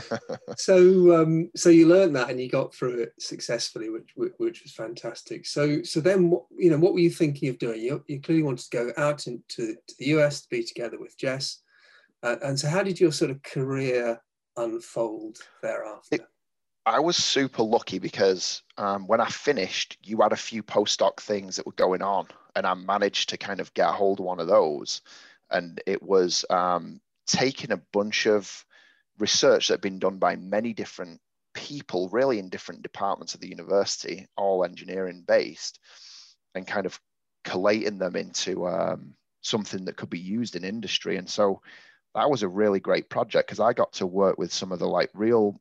[0.56, 4.72] so um, so you learned that and you got through it successfully which which was
[4.72, 5.46] fantastic.
[5.46, 7.80] So so then what you know what were you thinking of doing?
[7.80, 11.18] You, you clearly wanted to go out into to the us to be together with
[11.18, 11.58] jess.
[12.22, 14.20] Uh, and so how did your sort of career
[14.56, 16.16] unfold thereafter?
[16.16, 16.26] It,
[16.84, 21.54] i was super lucky because um, when i finished you had a few postdoc things
[21.54, 22.26] that were going on
[22.56, 25.00] and i managed to kind of get a hold of one of those.
[25.50, 28.64] And it was um, taking a bunch of
[29.22, 31.20] research that had been done by many different
[31.54, 35.78] people, really in different departments of the university, all engineering based,
[36.56, 37.00] and kind of
[37.44, 41.16] collating them into um, something that could be used in industry.
[41.16, 41.62] And so
[42.16, 44.88] that was a really great project because I got to work with some of the
[44.88, 45.60] like real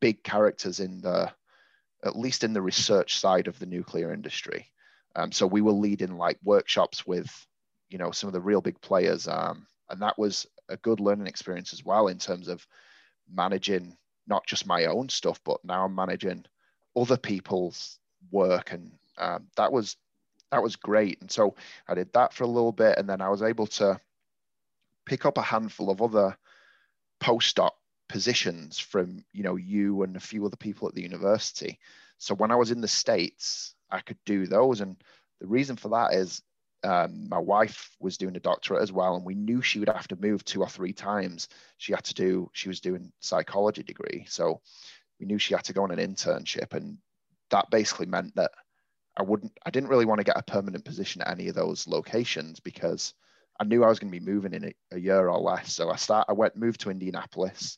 [0.00, 1.32] big characters in the,
[2.04, 4.66] at least in the research side of the nuclear industry.
[5.16, 7.28] Um, so we were leading like workshops with
[7.88, 11.26] you know some of the real big players um, and that was a good learning
[11.26, 12.64] experience as well in terms of
[13.32, 16.44] managing not just my own stuff but now i'm managing
[16.96, 17.98] other people's
[18.30, 18.72] work.
[18.72, 19.96] And um, that was
[20.50, 21.20] that was great.
[21.20, 21.54] And so
[21.88, 24.00] i did that for a little bit and then i was able to
[25.06, 26.36] pick up a handful of other
[27.20, 27.70] postdoc
[28.08, 31.78] positions from you know you and a few other people at the university.
[32.18, 34.80] So when i was in the states i could do those.
[34.80, 34.96] And
[35.40, 36.42] the reason for that is
[36.82, 40.08] um, my wife was doing a doctorate as well, and we knew she would have
[40.08, 41.48] to move two or three times.
[41.78, 44.60] She had to do, she was doing psychology degree, so
[45.18, 46.98] we knew she had to go on an internship, and
[47.50, 48.52] that basically meant that
[49.16, 51.86] I wouldn't, I didn't really want to get a permanent position at any of those
[51.86, 53.12] locations because
[53.60, 55.74] I knew I was going to be moving in a, a year or less.
[55.74, 57.76] So I start, I went moved to Indianapolis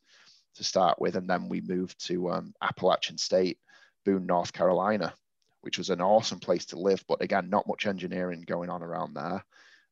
[0.54, 3.58] to start with, and then we moved to um, Appalachian State,
[4.04, 5.14] Boone, North Carolina
[5.62, 7.02] which was an awesome place to live.
[7.08, 9.44] But again, not much engineering going on around there.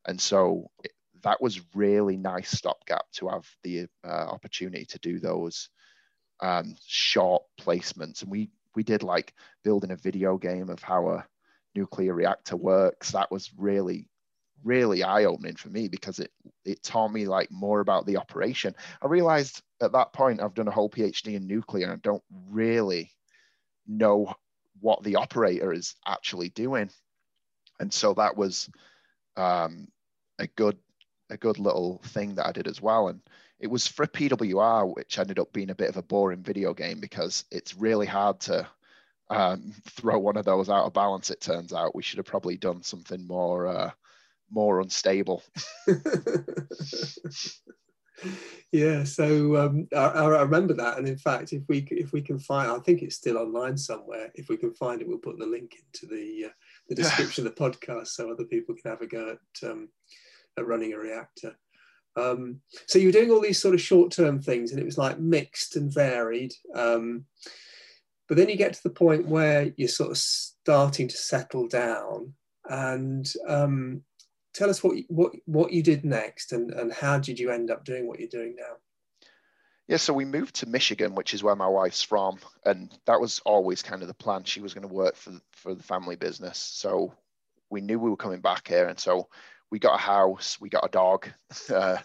[0.07, 5.19] And so it, that was really nice stopgap to have the uh, opportunity to do
[5.19, 5.69] those
[6.41, 8.23] um, short placements.
[8.23, 11.27] And we we did like building a video game of how a
[11.75, 13.13] nuclear reactor works.
[13.13, 14.07] That was really
[14.63, 16.31] really eye opening for me because it
[16.65, 18.75] it taught me like more about the operation.
[19.03, 22.23] I realized at that point I've done a whole PhD in nuclear and I don't
[22.51, 23.11] really
[23.87, 24.35] know
[24.81, 26.91] what the operator is actually doing.
[27.79, 28.69] And so that was
[29.37, 29.89] um,
[30.39, 30.77] a good
[31.31, 33.09] a good little thing that I did as well.
[33.09, 33.21] And
[33.61, 36.99] it was for PWR, which ended up being a bit of a boring video game
[36.99, 38.67] because it's really hard to
[39.29, 41.31] um, throw one of those out of balance.
[41.31, 43.91] It turns out we should have probably done something more uh,
[44.51, 45.43] more unstable.
[48.73, 52.39] yeah so um, I, I, remember that and in fact if we if we can
[52.39, 54.31] find i think it's still online somewhere.
[54.35, 56.53] If we can find it we'll put the link into the uh,
[56.89, 59.89] the description of the podcast so other people can have a go at, um,
[60.59, 61.57] at running a reactor.
[62.17, 65.21] Um, so you were doing all these sort of short-term things and it was like
[65.21, 67.25] mixed and varied um,
[68.29, 72.33] but then you get to the point where you're sort of starting to settle down
[72.69, 74.03] and um,
[74.61, 77.83] tell us what what what you did next and and how did you end up
[77.83, 78.77] doing what you're doing now?
[79.89, 83.41] Yeah so we moved to michigan which is where my wife's from and that was
[83.47, 84.45] always kind of the plan.
[84.45, 87.15] She was going to work for for the family business so
[87.71, 89.29] we knew we were coming back here and so
[89.71, 91.27] we got a house we got a dog
[91.75, 91.97] uh,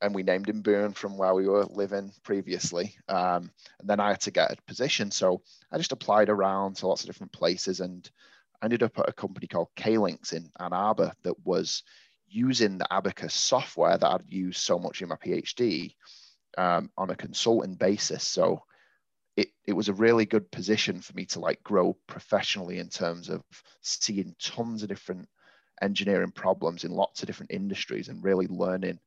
[0.00, 4.08] and we named him boone from where we were living previously um, and then i
[4.10, 7.80] had to get a position so i just applied around to lots of different places
[7.80, 8.10] and
[8.60, 11.82] I ended up at a company called Caelynx in Ann Arbor that was
[12.28, 15.94] using the Abaqus software that I'd used so much in my PhD
[16.58, 18.24] um, on a consulting basis.
[18.24, 18.62] So
[19.36, 23.28] it, it was a really good position for me to like grow professionally in terms
[23.28, 23.42] of
[23.80, 25.28] seeing tons of different
[25.82, 28.98] engineering problems in lots of different industries and really learning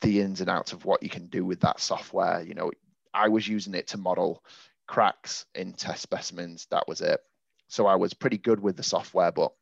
[0.00, 2.42] the ins and outs of what you can do with that software.
[2.42, 2.70] You know,
[3.12, 4.42] I was using it to model
[4.86, 6.66] cracks in test specimens.
[6.70, 7.20] That was it.
[7.68, 9.52] So I was pretty good with the software, but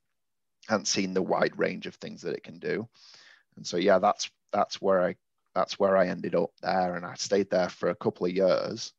[0.68, 2.88] hadn't seen the wide range of things that it can do.
[3.56, 5.16] And so yeah, that's that's where I
[5.54, 6.96] that's where I ended up there.
[6.96, 8.92] And I stayed there for a couple of years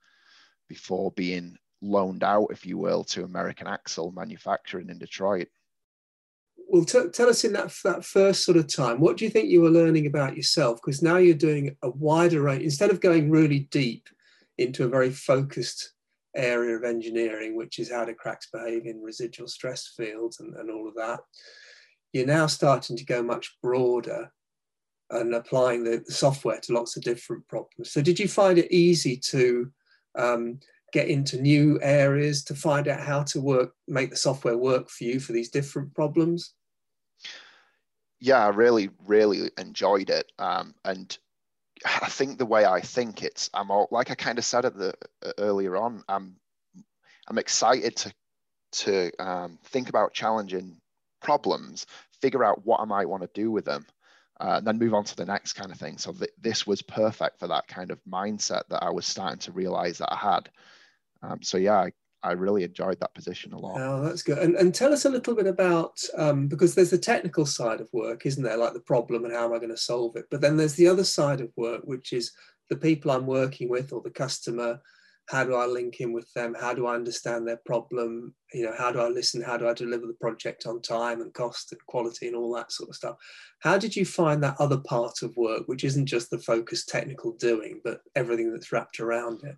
[0.68, 5.48] before being loaned out, if you will, to American Axle Manufacturing in Detroit.
[6.70, 9.48] Well, t- tell us in that, that first sort of time, what do you think
[9.48, 10.82] you were learning about yourself?
[10.82, 14.10] Because now you're doing a wider range, instead of going really deep
[14.58, 15.94] into a very focused
[16.38, 20.70] area of engineering, which is how do cracks behave in residual stress fields and, and
[20.70, 21.20] all of that,
[22.14, 24.32] you're now starting to go much broader
[25.10, 27.92] and applying the, the software to lots of different problems.
[27.92, 29.72] So, did you find it easy to
[30.18, 30.60] um,
[30.94, 35.04] get into new areas to find out how to work, make the software work for
[35.04, 36.54] you for these different problems?
[38.20, 40.32] Yeah, I really, really enjoyed it.
[40.40, 41.18] Um, and
[41.86, 44.78] I think the way I think it's, I'm all, like I kind of said at
[44.78, 44.94] the
[45.26, 46.38] uh, earlier on, I'm,
[47.28, 48.14] I'm excited to,
[48.72, 50.78] to um, think about challenging
[51.22, 51.86] problems,
[52.22, 53.86] figure out what I might want to do with them,
[54.40, 55.98] uh, and then move on to the next kind of thing.
[55.98, 59.52] So th- this was perfect for that kind of mindset that I was starting to
[59.52, 60.50] realize that I had.
[61.22, 61.92] Um, so yeah, I,
[62.24, 63.80] I, really enjoyed that position a lot.
[63.80, 64.38] Oh, that's good.
[64.40, 67.90] And, and tell us a little bit about um, because there's the technical side of
[67.94, 68.58] work, isn't there?
[68.58, 70.26] Like the problem and how am I going to solve it?
[70.30, 72.32] But then there's the other side of work, which is
[72.70, 74.80] the people I'm working with or the customer.
[75.30, 76.56] How do I link in with them?
[76.58, 78.34] How do I understand their problem?
[78.54, 79.42] You know, how do I listen?
[79.42, 82.72] How do I deliver the project on time and cost and quality and all that
[82.72, 83.18] sort of stuff?
[83.60, 87.34] How did you find that other part of work, which isn't just the focused technical
[87.34, 89.58] doing, but everything that's wrapped around it?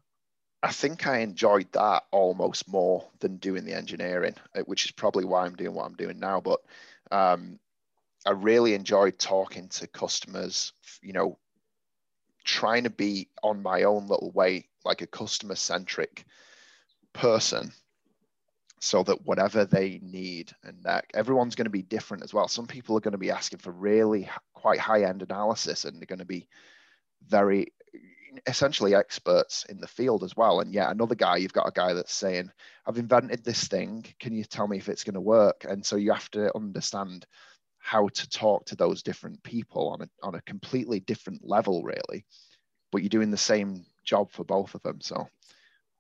[0.62, 5.24] I think I enjoyed that almost more than doing the engineering, uh, which is probably
[5.24, 6.42] why I'm doing what I'm doing now.
[6.42, 6.60] But
[7.12, 7.60] um,
[8.26, 11.38] I really enjoyed talking to customers, you know,
[12.44, 16.26] trying to be on my own little way, like a customer centric
[17.14, 17.72] person,
[18.82, 22.48] so that whatever they need and that everyone's going to be different as well.
[22.48, 26.06] Some people are going to be asking for really quite high end analysis and they're
[26.06, 26.48] going to be
[27.28, 27.74] very
[28.46, 30.60] essentially experts in the field as well.
[30.60, 32.52] And yet another guy, you've got a guy that's saying,
[32.86, 34.06] I've invented this thing.
[34.20, 35.66] Can you tell me if it's going to work?
[35.68, 37.26] And so you have to understand
[37.80, 42.26] how to talk to those different people on a, on a completely different level, really.
[42.92, 45.02] But you're doing the same job for both of them.
[45.02, 45.28] So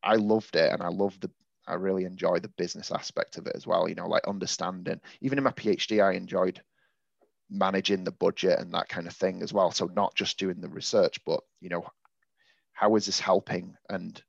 [0.03, 0.71] I loved it.
[0.71, 1.31] And I love the,
[1.67, 3.87] I really enjoy the business aspect of it as well.
[3.87, 6.61] You know, like understanding, even in my PhD, I enjoyed
[7.49, 9.71] managing the budget and that kind of thing as well.
[9.71, 11.85] So not just doing the research, but you know,
[12.79, 13.75] how is this helping?
[13.89, 14.21] And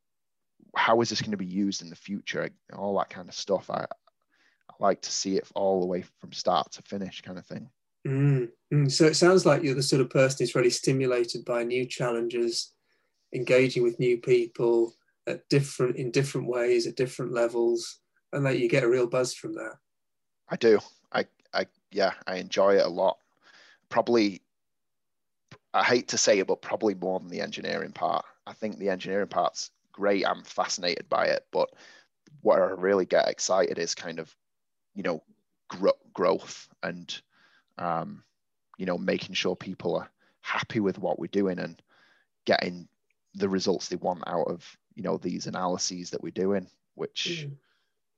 [0.75, 2.51] how is this going to be used in the future?
[2.77, 3.71] All that kind of stuff.
[3.71, 7.47] I, I like to see it all the way from start to finish kind of
[7.47, 7.71] thing.
[8.09, 8.91] Mm, mm.
[8.91, 12.73] so it sounds like you're the sort of person who's really stimulated by new challenges
[13.33, 14.97] engaging with new people
[15.29, 18.01] at different in different ways at different levels
[18.33, 19.75] and that you get a real buzz from that.
[20.49, 20.81] I do.
[21.13, 23.19] I i yeah i enjoy it a lot.
[23.91, 24.43] Probably
[25.73, 28.25] I hate to say it, but probably more than the engineering part.
[28.47, 30.27] I think the engineering part's great.
[30.27, 31.69] I'm fascinated by it, but
[32.43, 34.35] where I really get excited is kind of,
[34.95, 35.23] you know,
[35.69, 37.21] gro- growth and,
[37.79, 38.23] um,
[38.79, 41.81] you know, making sure people are happy with what we're doing and
[42.45, 42.89] getting
[43.35, 47.53] the results they want out of, you know, these analyses that we're doing, which, mm.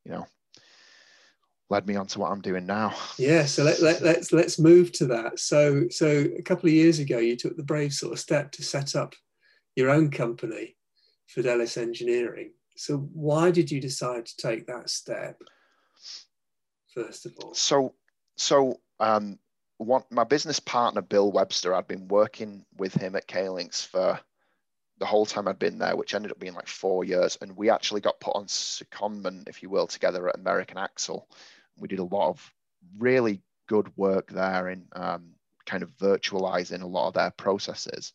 [0.04, 0.26] you know,
[1.68, 2.94] led me on to what I'm doing now.
[3.18, 5.38] Yeah, so let, let, let's let's move to that.
[5.38, 8.62] So so a couple of years ago, you took the brave sort of step to
[8.62, 9.14] set up
[9.76, 10.76] your own company,
[11.28, 12.52] Fidelis Engineering.
[12.76, 15.40] So why did you decide to take that step?
[16.94, 17.94] First of all, so
[18.36, 19.38] so um,
[19.78, 24.20] one, my business partner Bill Webster, I'd been working with him at Caelynx for
[24.98, 27.36] the whole time I'd been there, which ended up being like four years.
[27.40, 31.28] And we actually got put on secondment, if you will, together at American Axle,
[31.76, 32.52] we did a lot of
[32.98, 35.30] really good work there in um,
[35.66, 38.12] kind of virtualizing a lot of their processes.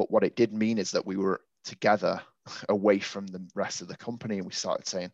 [0.00, 2.22] But what it did mean is that we were together
[2.70, 5.12] away from the rest of the company and we started saying,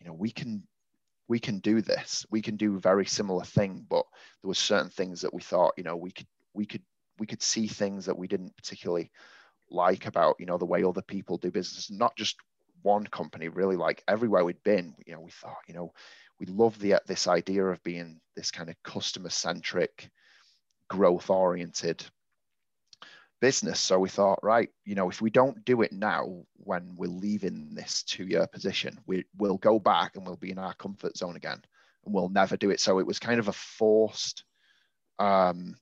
[0.00, 0.64] you know, we can
[1.28, 2.26] we can do this.
[2.32, 4.04] We can do a very similar thing, but
[4.42, 6.82] there were certain things that we thought, you know, we could we could
[7.20, 9.12] we could see things that we didn't particularly
[9.70, 12.34] like about, you know, the way other people do business, not just
[12.82, 15.92] one company, really like everywhere we'd been, you know, we thought, you know,
[16.40, 20.10] we love the this idea of being this kind of customer centric,
[20.88, 22.04] growth oriented
[23.44, 23.78] business.
[23.78, 27.74] So we thought, right, you know, if we don't do it now when we're leaving
[27.74, 31.36] this two year position, we, we'll go back and we'll be in our comfort zone
[31.36, 31.60] again
[32.06, 32.80] and we'll never do it.
[32.80, 34.44] So it was kind of a forced
[35.18, 35.76] um,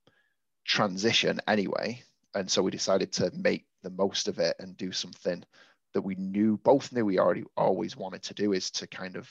[0.64, 2.02] transition anyway.
[2.34, 5.44] And so we decided to make the most of it and do something
[5.94, 9.30] that we knew, both knew we already always wanted to do is to kind of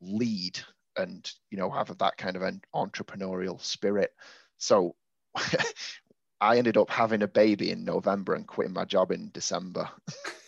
[0.00, 0.60] lead
[0.96, 4.12] and you know have that kind of an entrepreneurial spirit
[4.56, 4.94] so
[6.40, 9.88] I ended up having a baby in November and quitting my job in December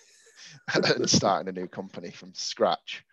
[0.75, 3.05] and starting a new company from scratch.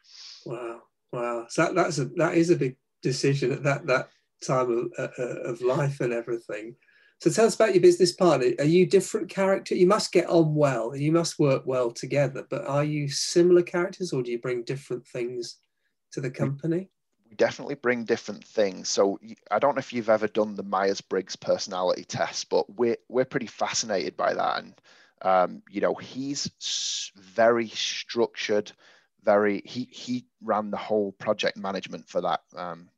[0.45, 1.45] Wow, wow!
[1.49, 4.09] So that, that's a that is a big decision at that that
[4.45, 6.76] time of, uh, uh, of life and everything.
[7.21, 8.51] So tell us about your business partner.
[8.59, 9.73] Are you different character?
[9.73, 13.61] You must get on well and you must work well together, but are you similar
[13.61, 15.57] characters or do you bring different things
[16.11, 16.89] to the company?
[17.36, 18.89] Definitely bring different things.
[18.89, 19.19] So
[19.51, 23.47] I don't know if you've ever done the Myers-Briggs personality test, but we're, we're pretty
[23.47, 24.63] fascinated by that.
[24.63, 24.73] And,
[25.21, 28.71] um, you know, he's very structured,
[29.23, 32.89] very, he, he ran the whole project management for that um,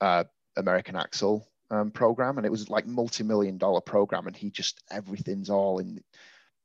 [0.00, 0.24] uh,
[0.56, 5.50] American Axle um, program, and it was like multi-million dollar program, and he just everything's
[5.50, 6.02] all in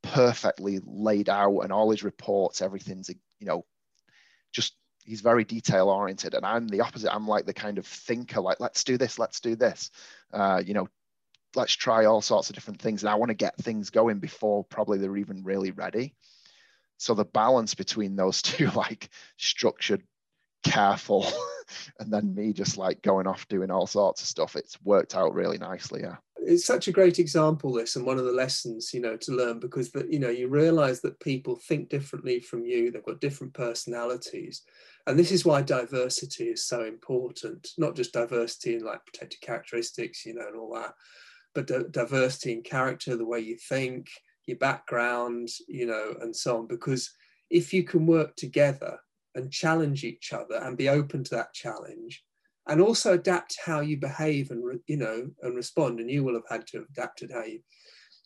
[0.01, 3.65] perfectly laid out, and all his reports, everything's you know,
[4.51, 7.13] just he's very detail oriented, and I'm the opposite.
[7.13, 9.91] I'm like the kind of thinker, like let's do this, let's do this,
[10.33, 10.87] uh, you know,
[11.55, 14.63] let's try all sorts of different things, and I want to get things going before
[14.63, 16.15] probably they're even really ready.
[16.97, 20.03] So the balance between those two, like structured,
[20.63, 21.25] careful.
[21.99, 24.55] and then me just like going off doing all sorts of stuff.
[24.55, 26.01] It's worked out really nicely.
[26.01, 26.17] Yeah.
[26.43, 29.59] It's such a great example, this, and one of the lessons, you know, to learn
[29.59, 32.91] because that, you know, you realize that people think differently from you.
[32.91, 34.63] They've got different personalities.
[35.07, 40.25] And this is why diversity is so important, not just diversity in like protected characteristics,
[40.25, 40.93] you know, and all that,
[41.55, 44.07] but diversity in character, the way you think,
[44.45, 46.67] your background, you know, and so on.
[46.67, 47.11] Because
[47.49, 48.99] if you can work together
[49.35, 52.23] and challenge each other and be open to that challenge
[52.67, 56.47] and also adapt how you behave and you know and respond and you will have
[56.49, 57.59] had to have adapted how you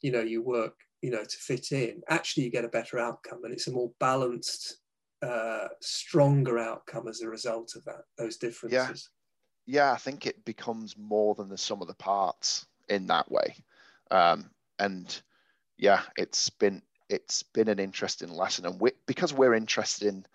[0.01, 3.39] you know you work you know to fit in actually you get a better outcome
[3.43, 4.77] and it's a more balanced
[5.25, 9.09] uh stronger outcome as a result of that those differences
[9.65, 13.29] yeah yeah i think it becomes more than the sum of the parts in that
[13.31, 13.55] way
[14.11, 14.49] um
[14.79, 15.21] and
[15.77, 20.25] yeah it's been it's been an interesting lesson and we, because we're interested in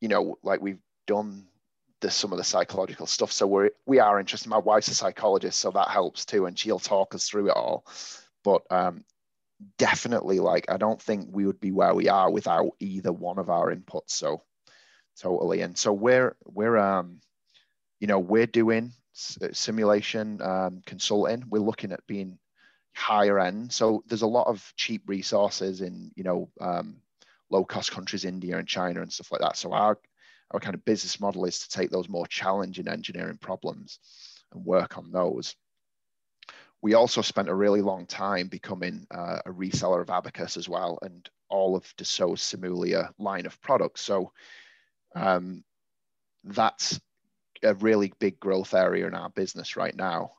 [0.00, 1.46] you know, like we've done
[2.00, 3.30] the some of the psychological stuff.
[3.30, 4.48] So we're we are interested.
[4.48, 7.84] My wife's a psychologist, so that helps too, and she'll talk us through it all.
[8.42, 9.04] But um,
[9.78, 13.50] definitely, like I don't think we would be where we are without either one of
[13.50, 14.10] our inputs.
[14.10, 14.42] So
[15.20, 17.20] totally, and so we're we're um,
[18.00, 21.44] you know, we're doing simulation um, consulting.
[21.48, 22.38] We're looking at being
[22.94, 23.72] higher end.
[23.72, 26.96] So there's a lot of cheap resources in you know um,
[27.50, 29.56] low cost countries, India and China and stuff like that.
[29.56, 29.98] So our
[30.52, 33.98] our kind of business model is to take those more challenging engineering problems
[34.52, 35.54] and work on those.
[36.82, 40.98] We also spent a really long time becoming uh, a reseller of Abaqus as well,
[41.02, 44.00] and all of Dassault's Simulia line of products.
[44.00, 44.32] So
[45.14, 45.64] um,
[46.44, 46.98] that's
[47.62, 50.32] a really big growth area in our business right now.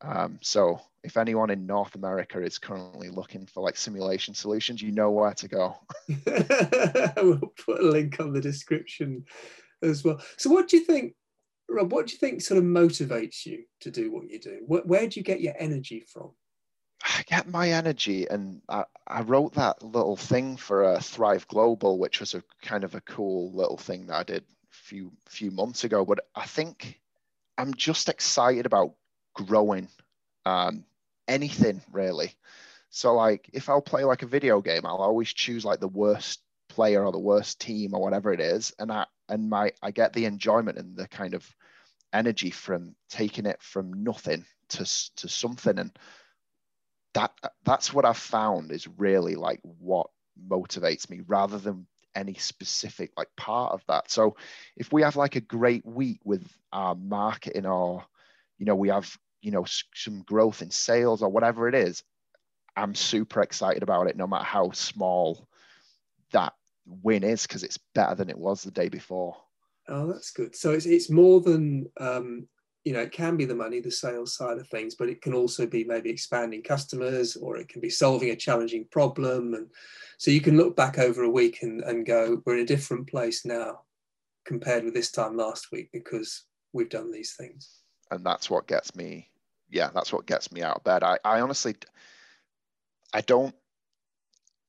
[0.00, 4.92] Um, so if anyone in North America is currently looking for like simulation solutions, you
[4.92, 5.76] know where to go.
[6.08, 9.24] we'll put a link on the description
[9.82, 10.20] as well.
[10.36, 11.14] So, what do you think,
[11.74, 11.92] Rob?
[11.92, 14.60] What do you think sort of motivates you to do what you do?
[14.66, 16.32] Where, where do you get your energy from?
[17.04, 21.98] I get my energy, and I, I wrote that little thing for uh, Thrive Global,
[21.98, 25.50] which was a kind of a cool little thing that I did a few few
[25.50, 26.04] months ago.
[26.04, 27.00] But I think
[27.58, 28.94] I'm just excited about
[29.34, 29.88] growing
[30.46, 30.84] um,
[31.28, 32.34] anything really.
[32.90, 36.40] So like if I'll play like a video game, I'll always choose like the worst
[36.74, 40.12] player or the worst team or whatever it is, and I and my I get
[40.12, 41.48] the enjoyment and the kind of
[42.12, 44.84] energy from taking it from nothing to
[45.16, 45.96] to something, and
[47.14, 47.32] that
[47.64, 50.08] that's what I've found is really like what
[50.48, 54.10] motivates me rather than any specific like part of that.
[54.10, 54.36] So
[54.76, 58.04] if we have like a great week with our marketing or
[58.58, 59.64] you know we have you know
[59.94, 62.02] some growth in sales or whatever it is
[62.76, 65.48] i'm super excited about it no matter how small
[66.30, 66.54] that
[66.86, 69.36] win is because it's better than it was the day before
[69.88, 72.46] oh that's good so it's, it's more than um,
[72.84, 75.34] you know it can be the money the sales side of things but it can
[75.34, 79.68] also be maybe expanding customers or it can be solving a challenging problem and
[80.18, 83.08] so you can look back over a week and, and go we're in a different
[83.08, 83.80] place now
[84.44, 88.94] compared with this time last week because we've done these things and that's what gets
[88.96, 89.28] me
[89.72, 91.02] yeah, that's what gets me out of bed.
[91.02, 91.74] I, I honestly,
[93.12, 93.54] I don't.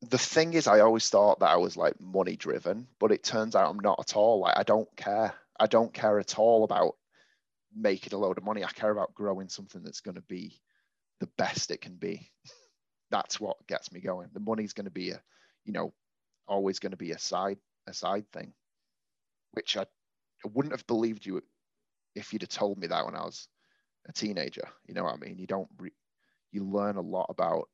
[0.09, 3.55] The thing is, I always thought that I was like money driven, but it turns
[3.55, 4.39] out I'm not at all.
[4.39, 5.33] Like I don't care.
[5.59, 6.95] I don't care at all about
[7.75, 8.63] making a load of money.
[8.63, 10.59] I care about growing something that's going to be
[11.19, 12.29] the best it can be.
[13.11, 14.29] that's what gets me going.
[14.33, 15.21] The money's going to be a,
[15.65, 15.93] you know,
[16.47, 18.53] always going to be a side a side thing,
[19.51, 21.41] which I, I wouldn't have believed you
[22.15, 23.47] if you'd have told me that when I was
[24.07, 24.67] a teenager.
[24.87, 25.37] You know what I mean?
[25.37, 25.91] You don't re-
[26.51, 27.69] you learn a lot about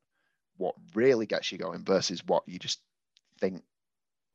[0.60, 2.82] what really gets you going versus what you just
[3.40, 3.64] think,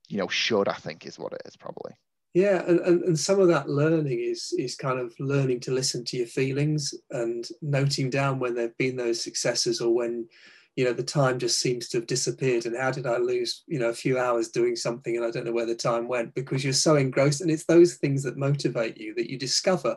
[0.09, 1.93] you know, should, I think is what it is probably.
[2.33, 6.05] Yeah, and, and, and some of that learning is is kind of learning to listen
[6.07, 10.27] to your feelings and noting down when there've been those successes or when
[10.75, 13.79] you know the time just seems to have disappeared and how did i lose you
[13.79, 16.65] know a few hours doing something and i don't know where the time went because
[16.65, 19.97] you're so engrossed and it's those things that motivate you that you discover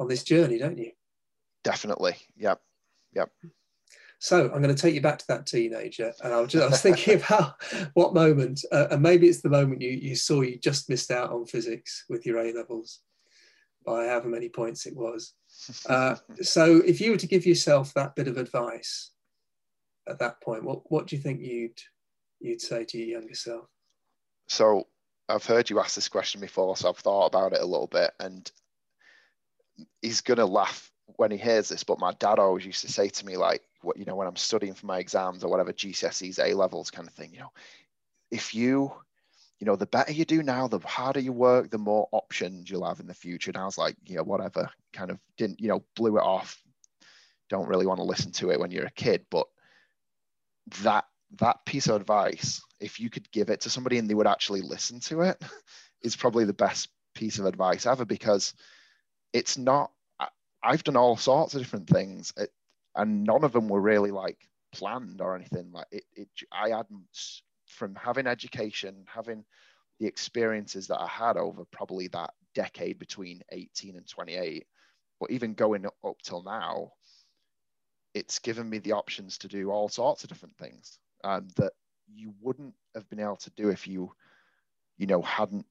[0.00, 0.90] on this journey don't you?
[1.62, 2.16] Definitely.
[2.36, 2.60] Yep.
[3.14, 3.30] Yep
[4.24, 6.68] so i'm going to take you back to that teenager and i was, just, I
[6.68, 7.54] was thinking about
[7.94, 11.30] what moment uh, and maybe it's the moment you, you saw you just missed out
[11.30, 13.00] on physics with your a levels
[13.84, 15.34] by however many points it was
[15.88, 19.10] uh, so if you were to give yourself that bit of advice
[20.08, 21.78] at that point, what what do you think you'd
[22.40, 23.66] you'd say to your younger self?
[24.48, 24.86] So
[25.28, 28.12] I've heard you ask this question before, so I've thought about it a little bit,
[28.20, 28.50] and
[30.02, 31.84] he's gonna laugh when he hears this.
[31.84, 34.36] But my dad always used to say to me, like, what you know, when I'm
[34.36, 37.32] studying for my exams or whatever, GCSEs, A levels, kind of thing.
[37.32, 37.52] You know,
[38.30, 38.92] if you
[39.60, 42.86] you know, the better you do now, the harder you work, the more options you'll
[42.86, 43.50] have in the future.
[43.50, 46.60] And I was like, you know, whatever, kind of didn't, you know, blew it off.
[47.48, 49.46] Don't really want to listen to it when you're a kid, but
[50.82, 51.06] that
[51.38, 54.60] that piece of advice, if you could give it to somebody and they would actually
[54.60, 55.42] listen to it,
[56.02, 58.54] is probably the best piece of advice ever because
[59.32, 59.90] it's not.
[60.64, 62.50] I've done all sorts of different things, it,
[62.94, 64.38] and none of them were really like
[64.72, 65.70] planned or anything.
[65.72, 66.86] Like it, it I had
[67.66, 69.44] from having education, having
[70.00, 74.66] the experiences that I had over probably that decade between 18 and 28,
[75.20, 76.92] but even going up till now,
[78.14, 81.72] it's given me the options to do all sorts of different things um, that
[82.12, 84.12] you wouldn't have been able to do if you,
[84.96, 85.66] you know, hadn't,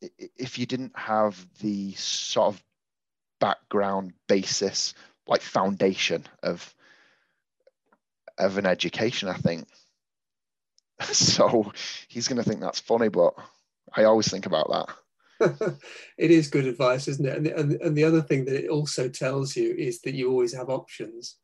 [0.00, 2.62] if you didn't have the sort of
[3.42, 4.94] background basis,
[5.26, 6.72] like foundation of,
[8.38, 9.66] of an education, I think.
[11.02, 11.72] So
[12.06, 13.34] he's going to think that's funny, but
[13.96, 14.70] I always think about
[15.40, 15.78] that.
[16.16, 17.36] it is good advice, isn't it?
[17.36, 20.54] And, and, and the other thing that it also tells you is that you always
[20.54, 21.38] have options.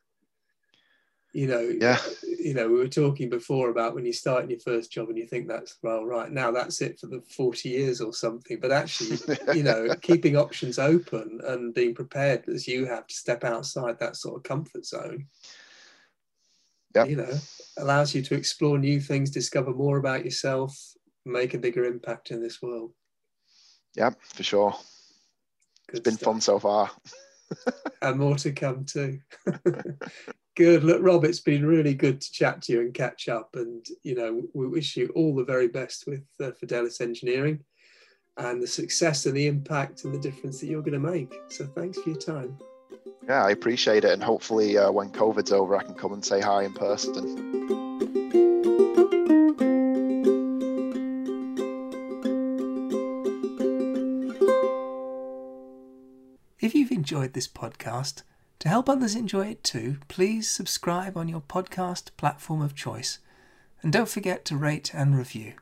[1.39, 2.01] You know, yeah.
[2.25, 5.17] You know, we were talking before about when you start in your first job and
[5.17, 8.59] you think that's well, right now that's it for the forty years or something.
[8.59, 9.19] But actually,
[9.55, 14.17] you know, keeping options open and being prepared as you have to step outside that
[14.17, 15.27] sort of comfort zone.
[16.97, 17.09] Yep.
[17.09, 17.35] You know,
[17.77, 20.77] allows you to explore new things, discover more about yourself,
[21.25, 22.91] make a bigger impact in this world.
[23.95, 24.73] Yeah, for sure.
[25.87, 26.33] Good it's been stuff.
[26.33, 26.91] fun so far.
[28.03, 29.21] and more to come too.
[30.59, 30.83] good.
[30.83, 33.55] Look, Rob, it's been really good to chat to you and catch up.
[33.55, 37.61] And, you know, we wish you all the very best with uh, Fidelis Engineering
[38.39, 41.33] and the success and the impact and the difference that you're going to make.
[41.49, 42.59] So thanks for your time.
[43.29, 44.11] Yeah, I appreciate it.
[44.11, 47.47] And hopefully, uh, when COVID's over, I can come and say hi in person.
[56.59, 58.25] If you've enjoyed this podcast,
[58.59, 63.19] to help others enjoy it too, please subscribe on your podcast platform of choice.
[63.83, 65.55] And don't forget to rate and review.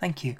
[0.00, 0.36] Thank you.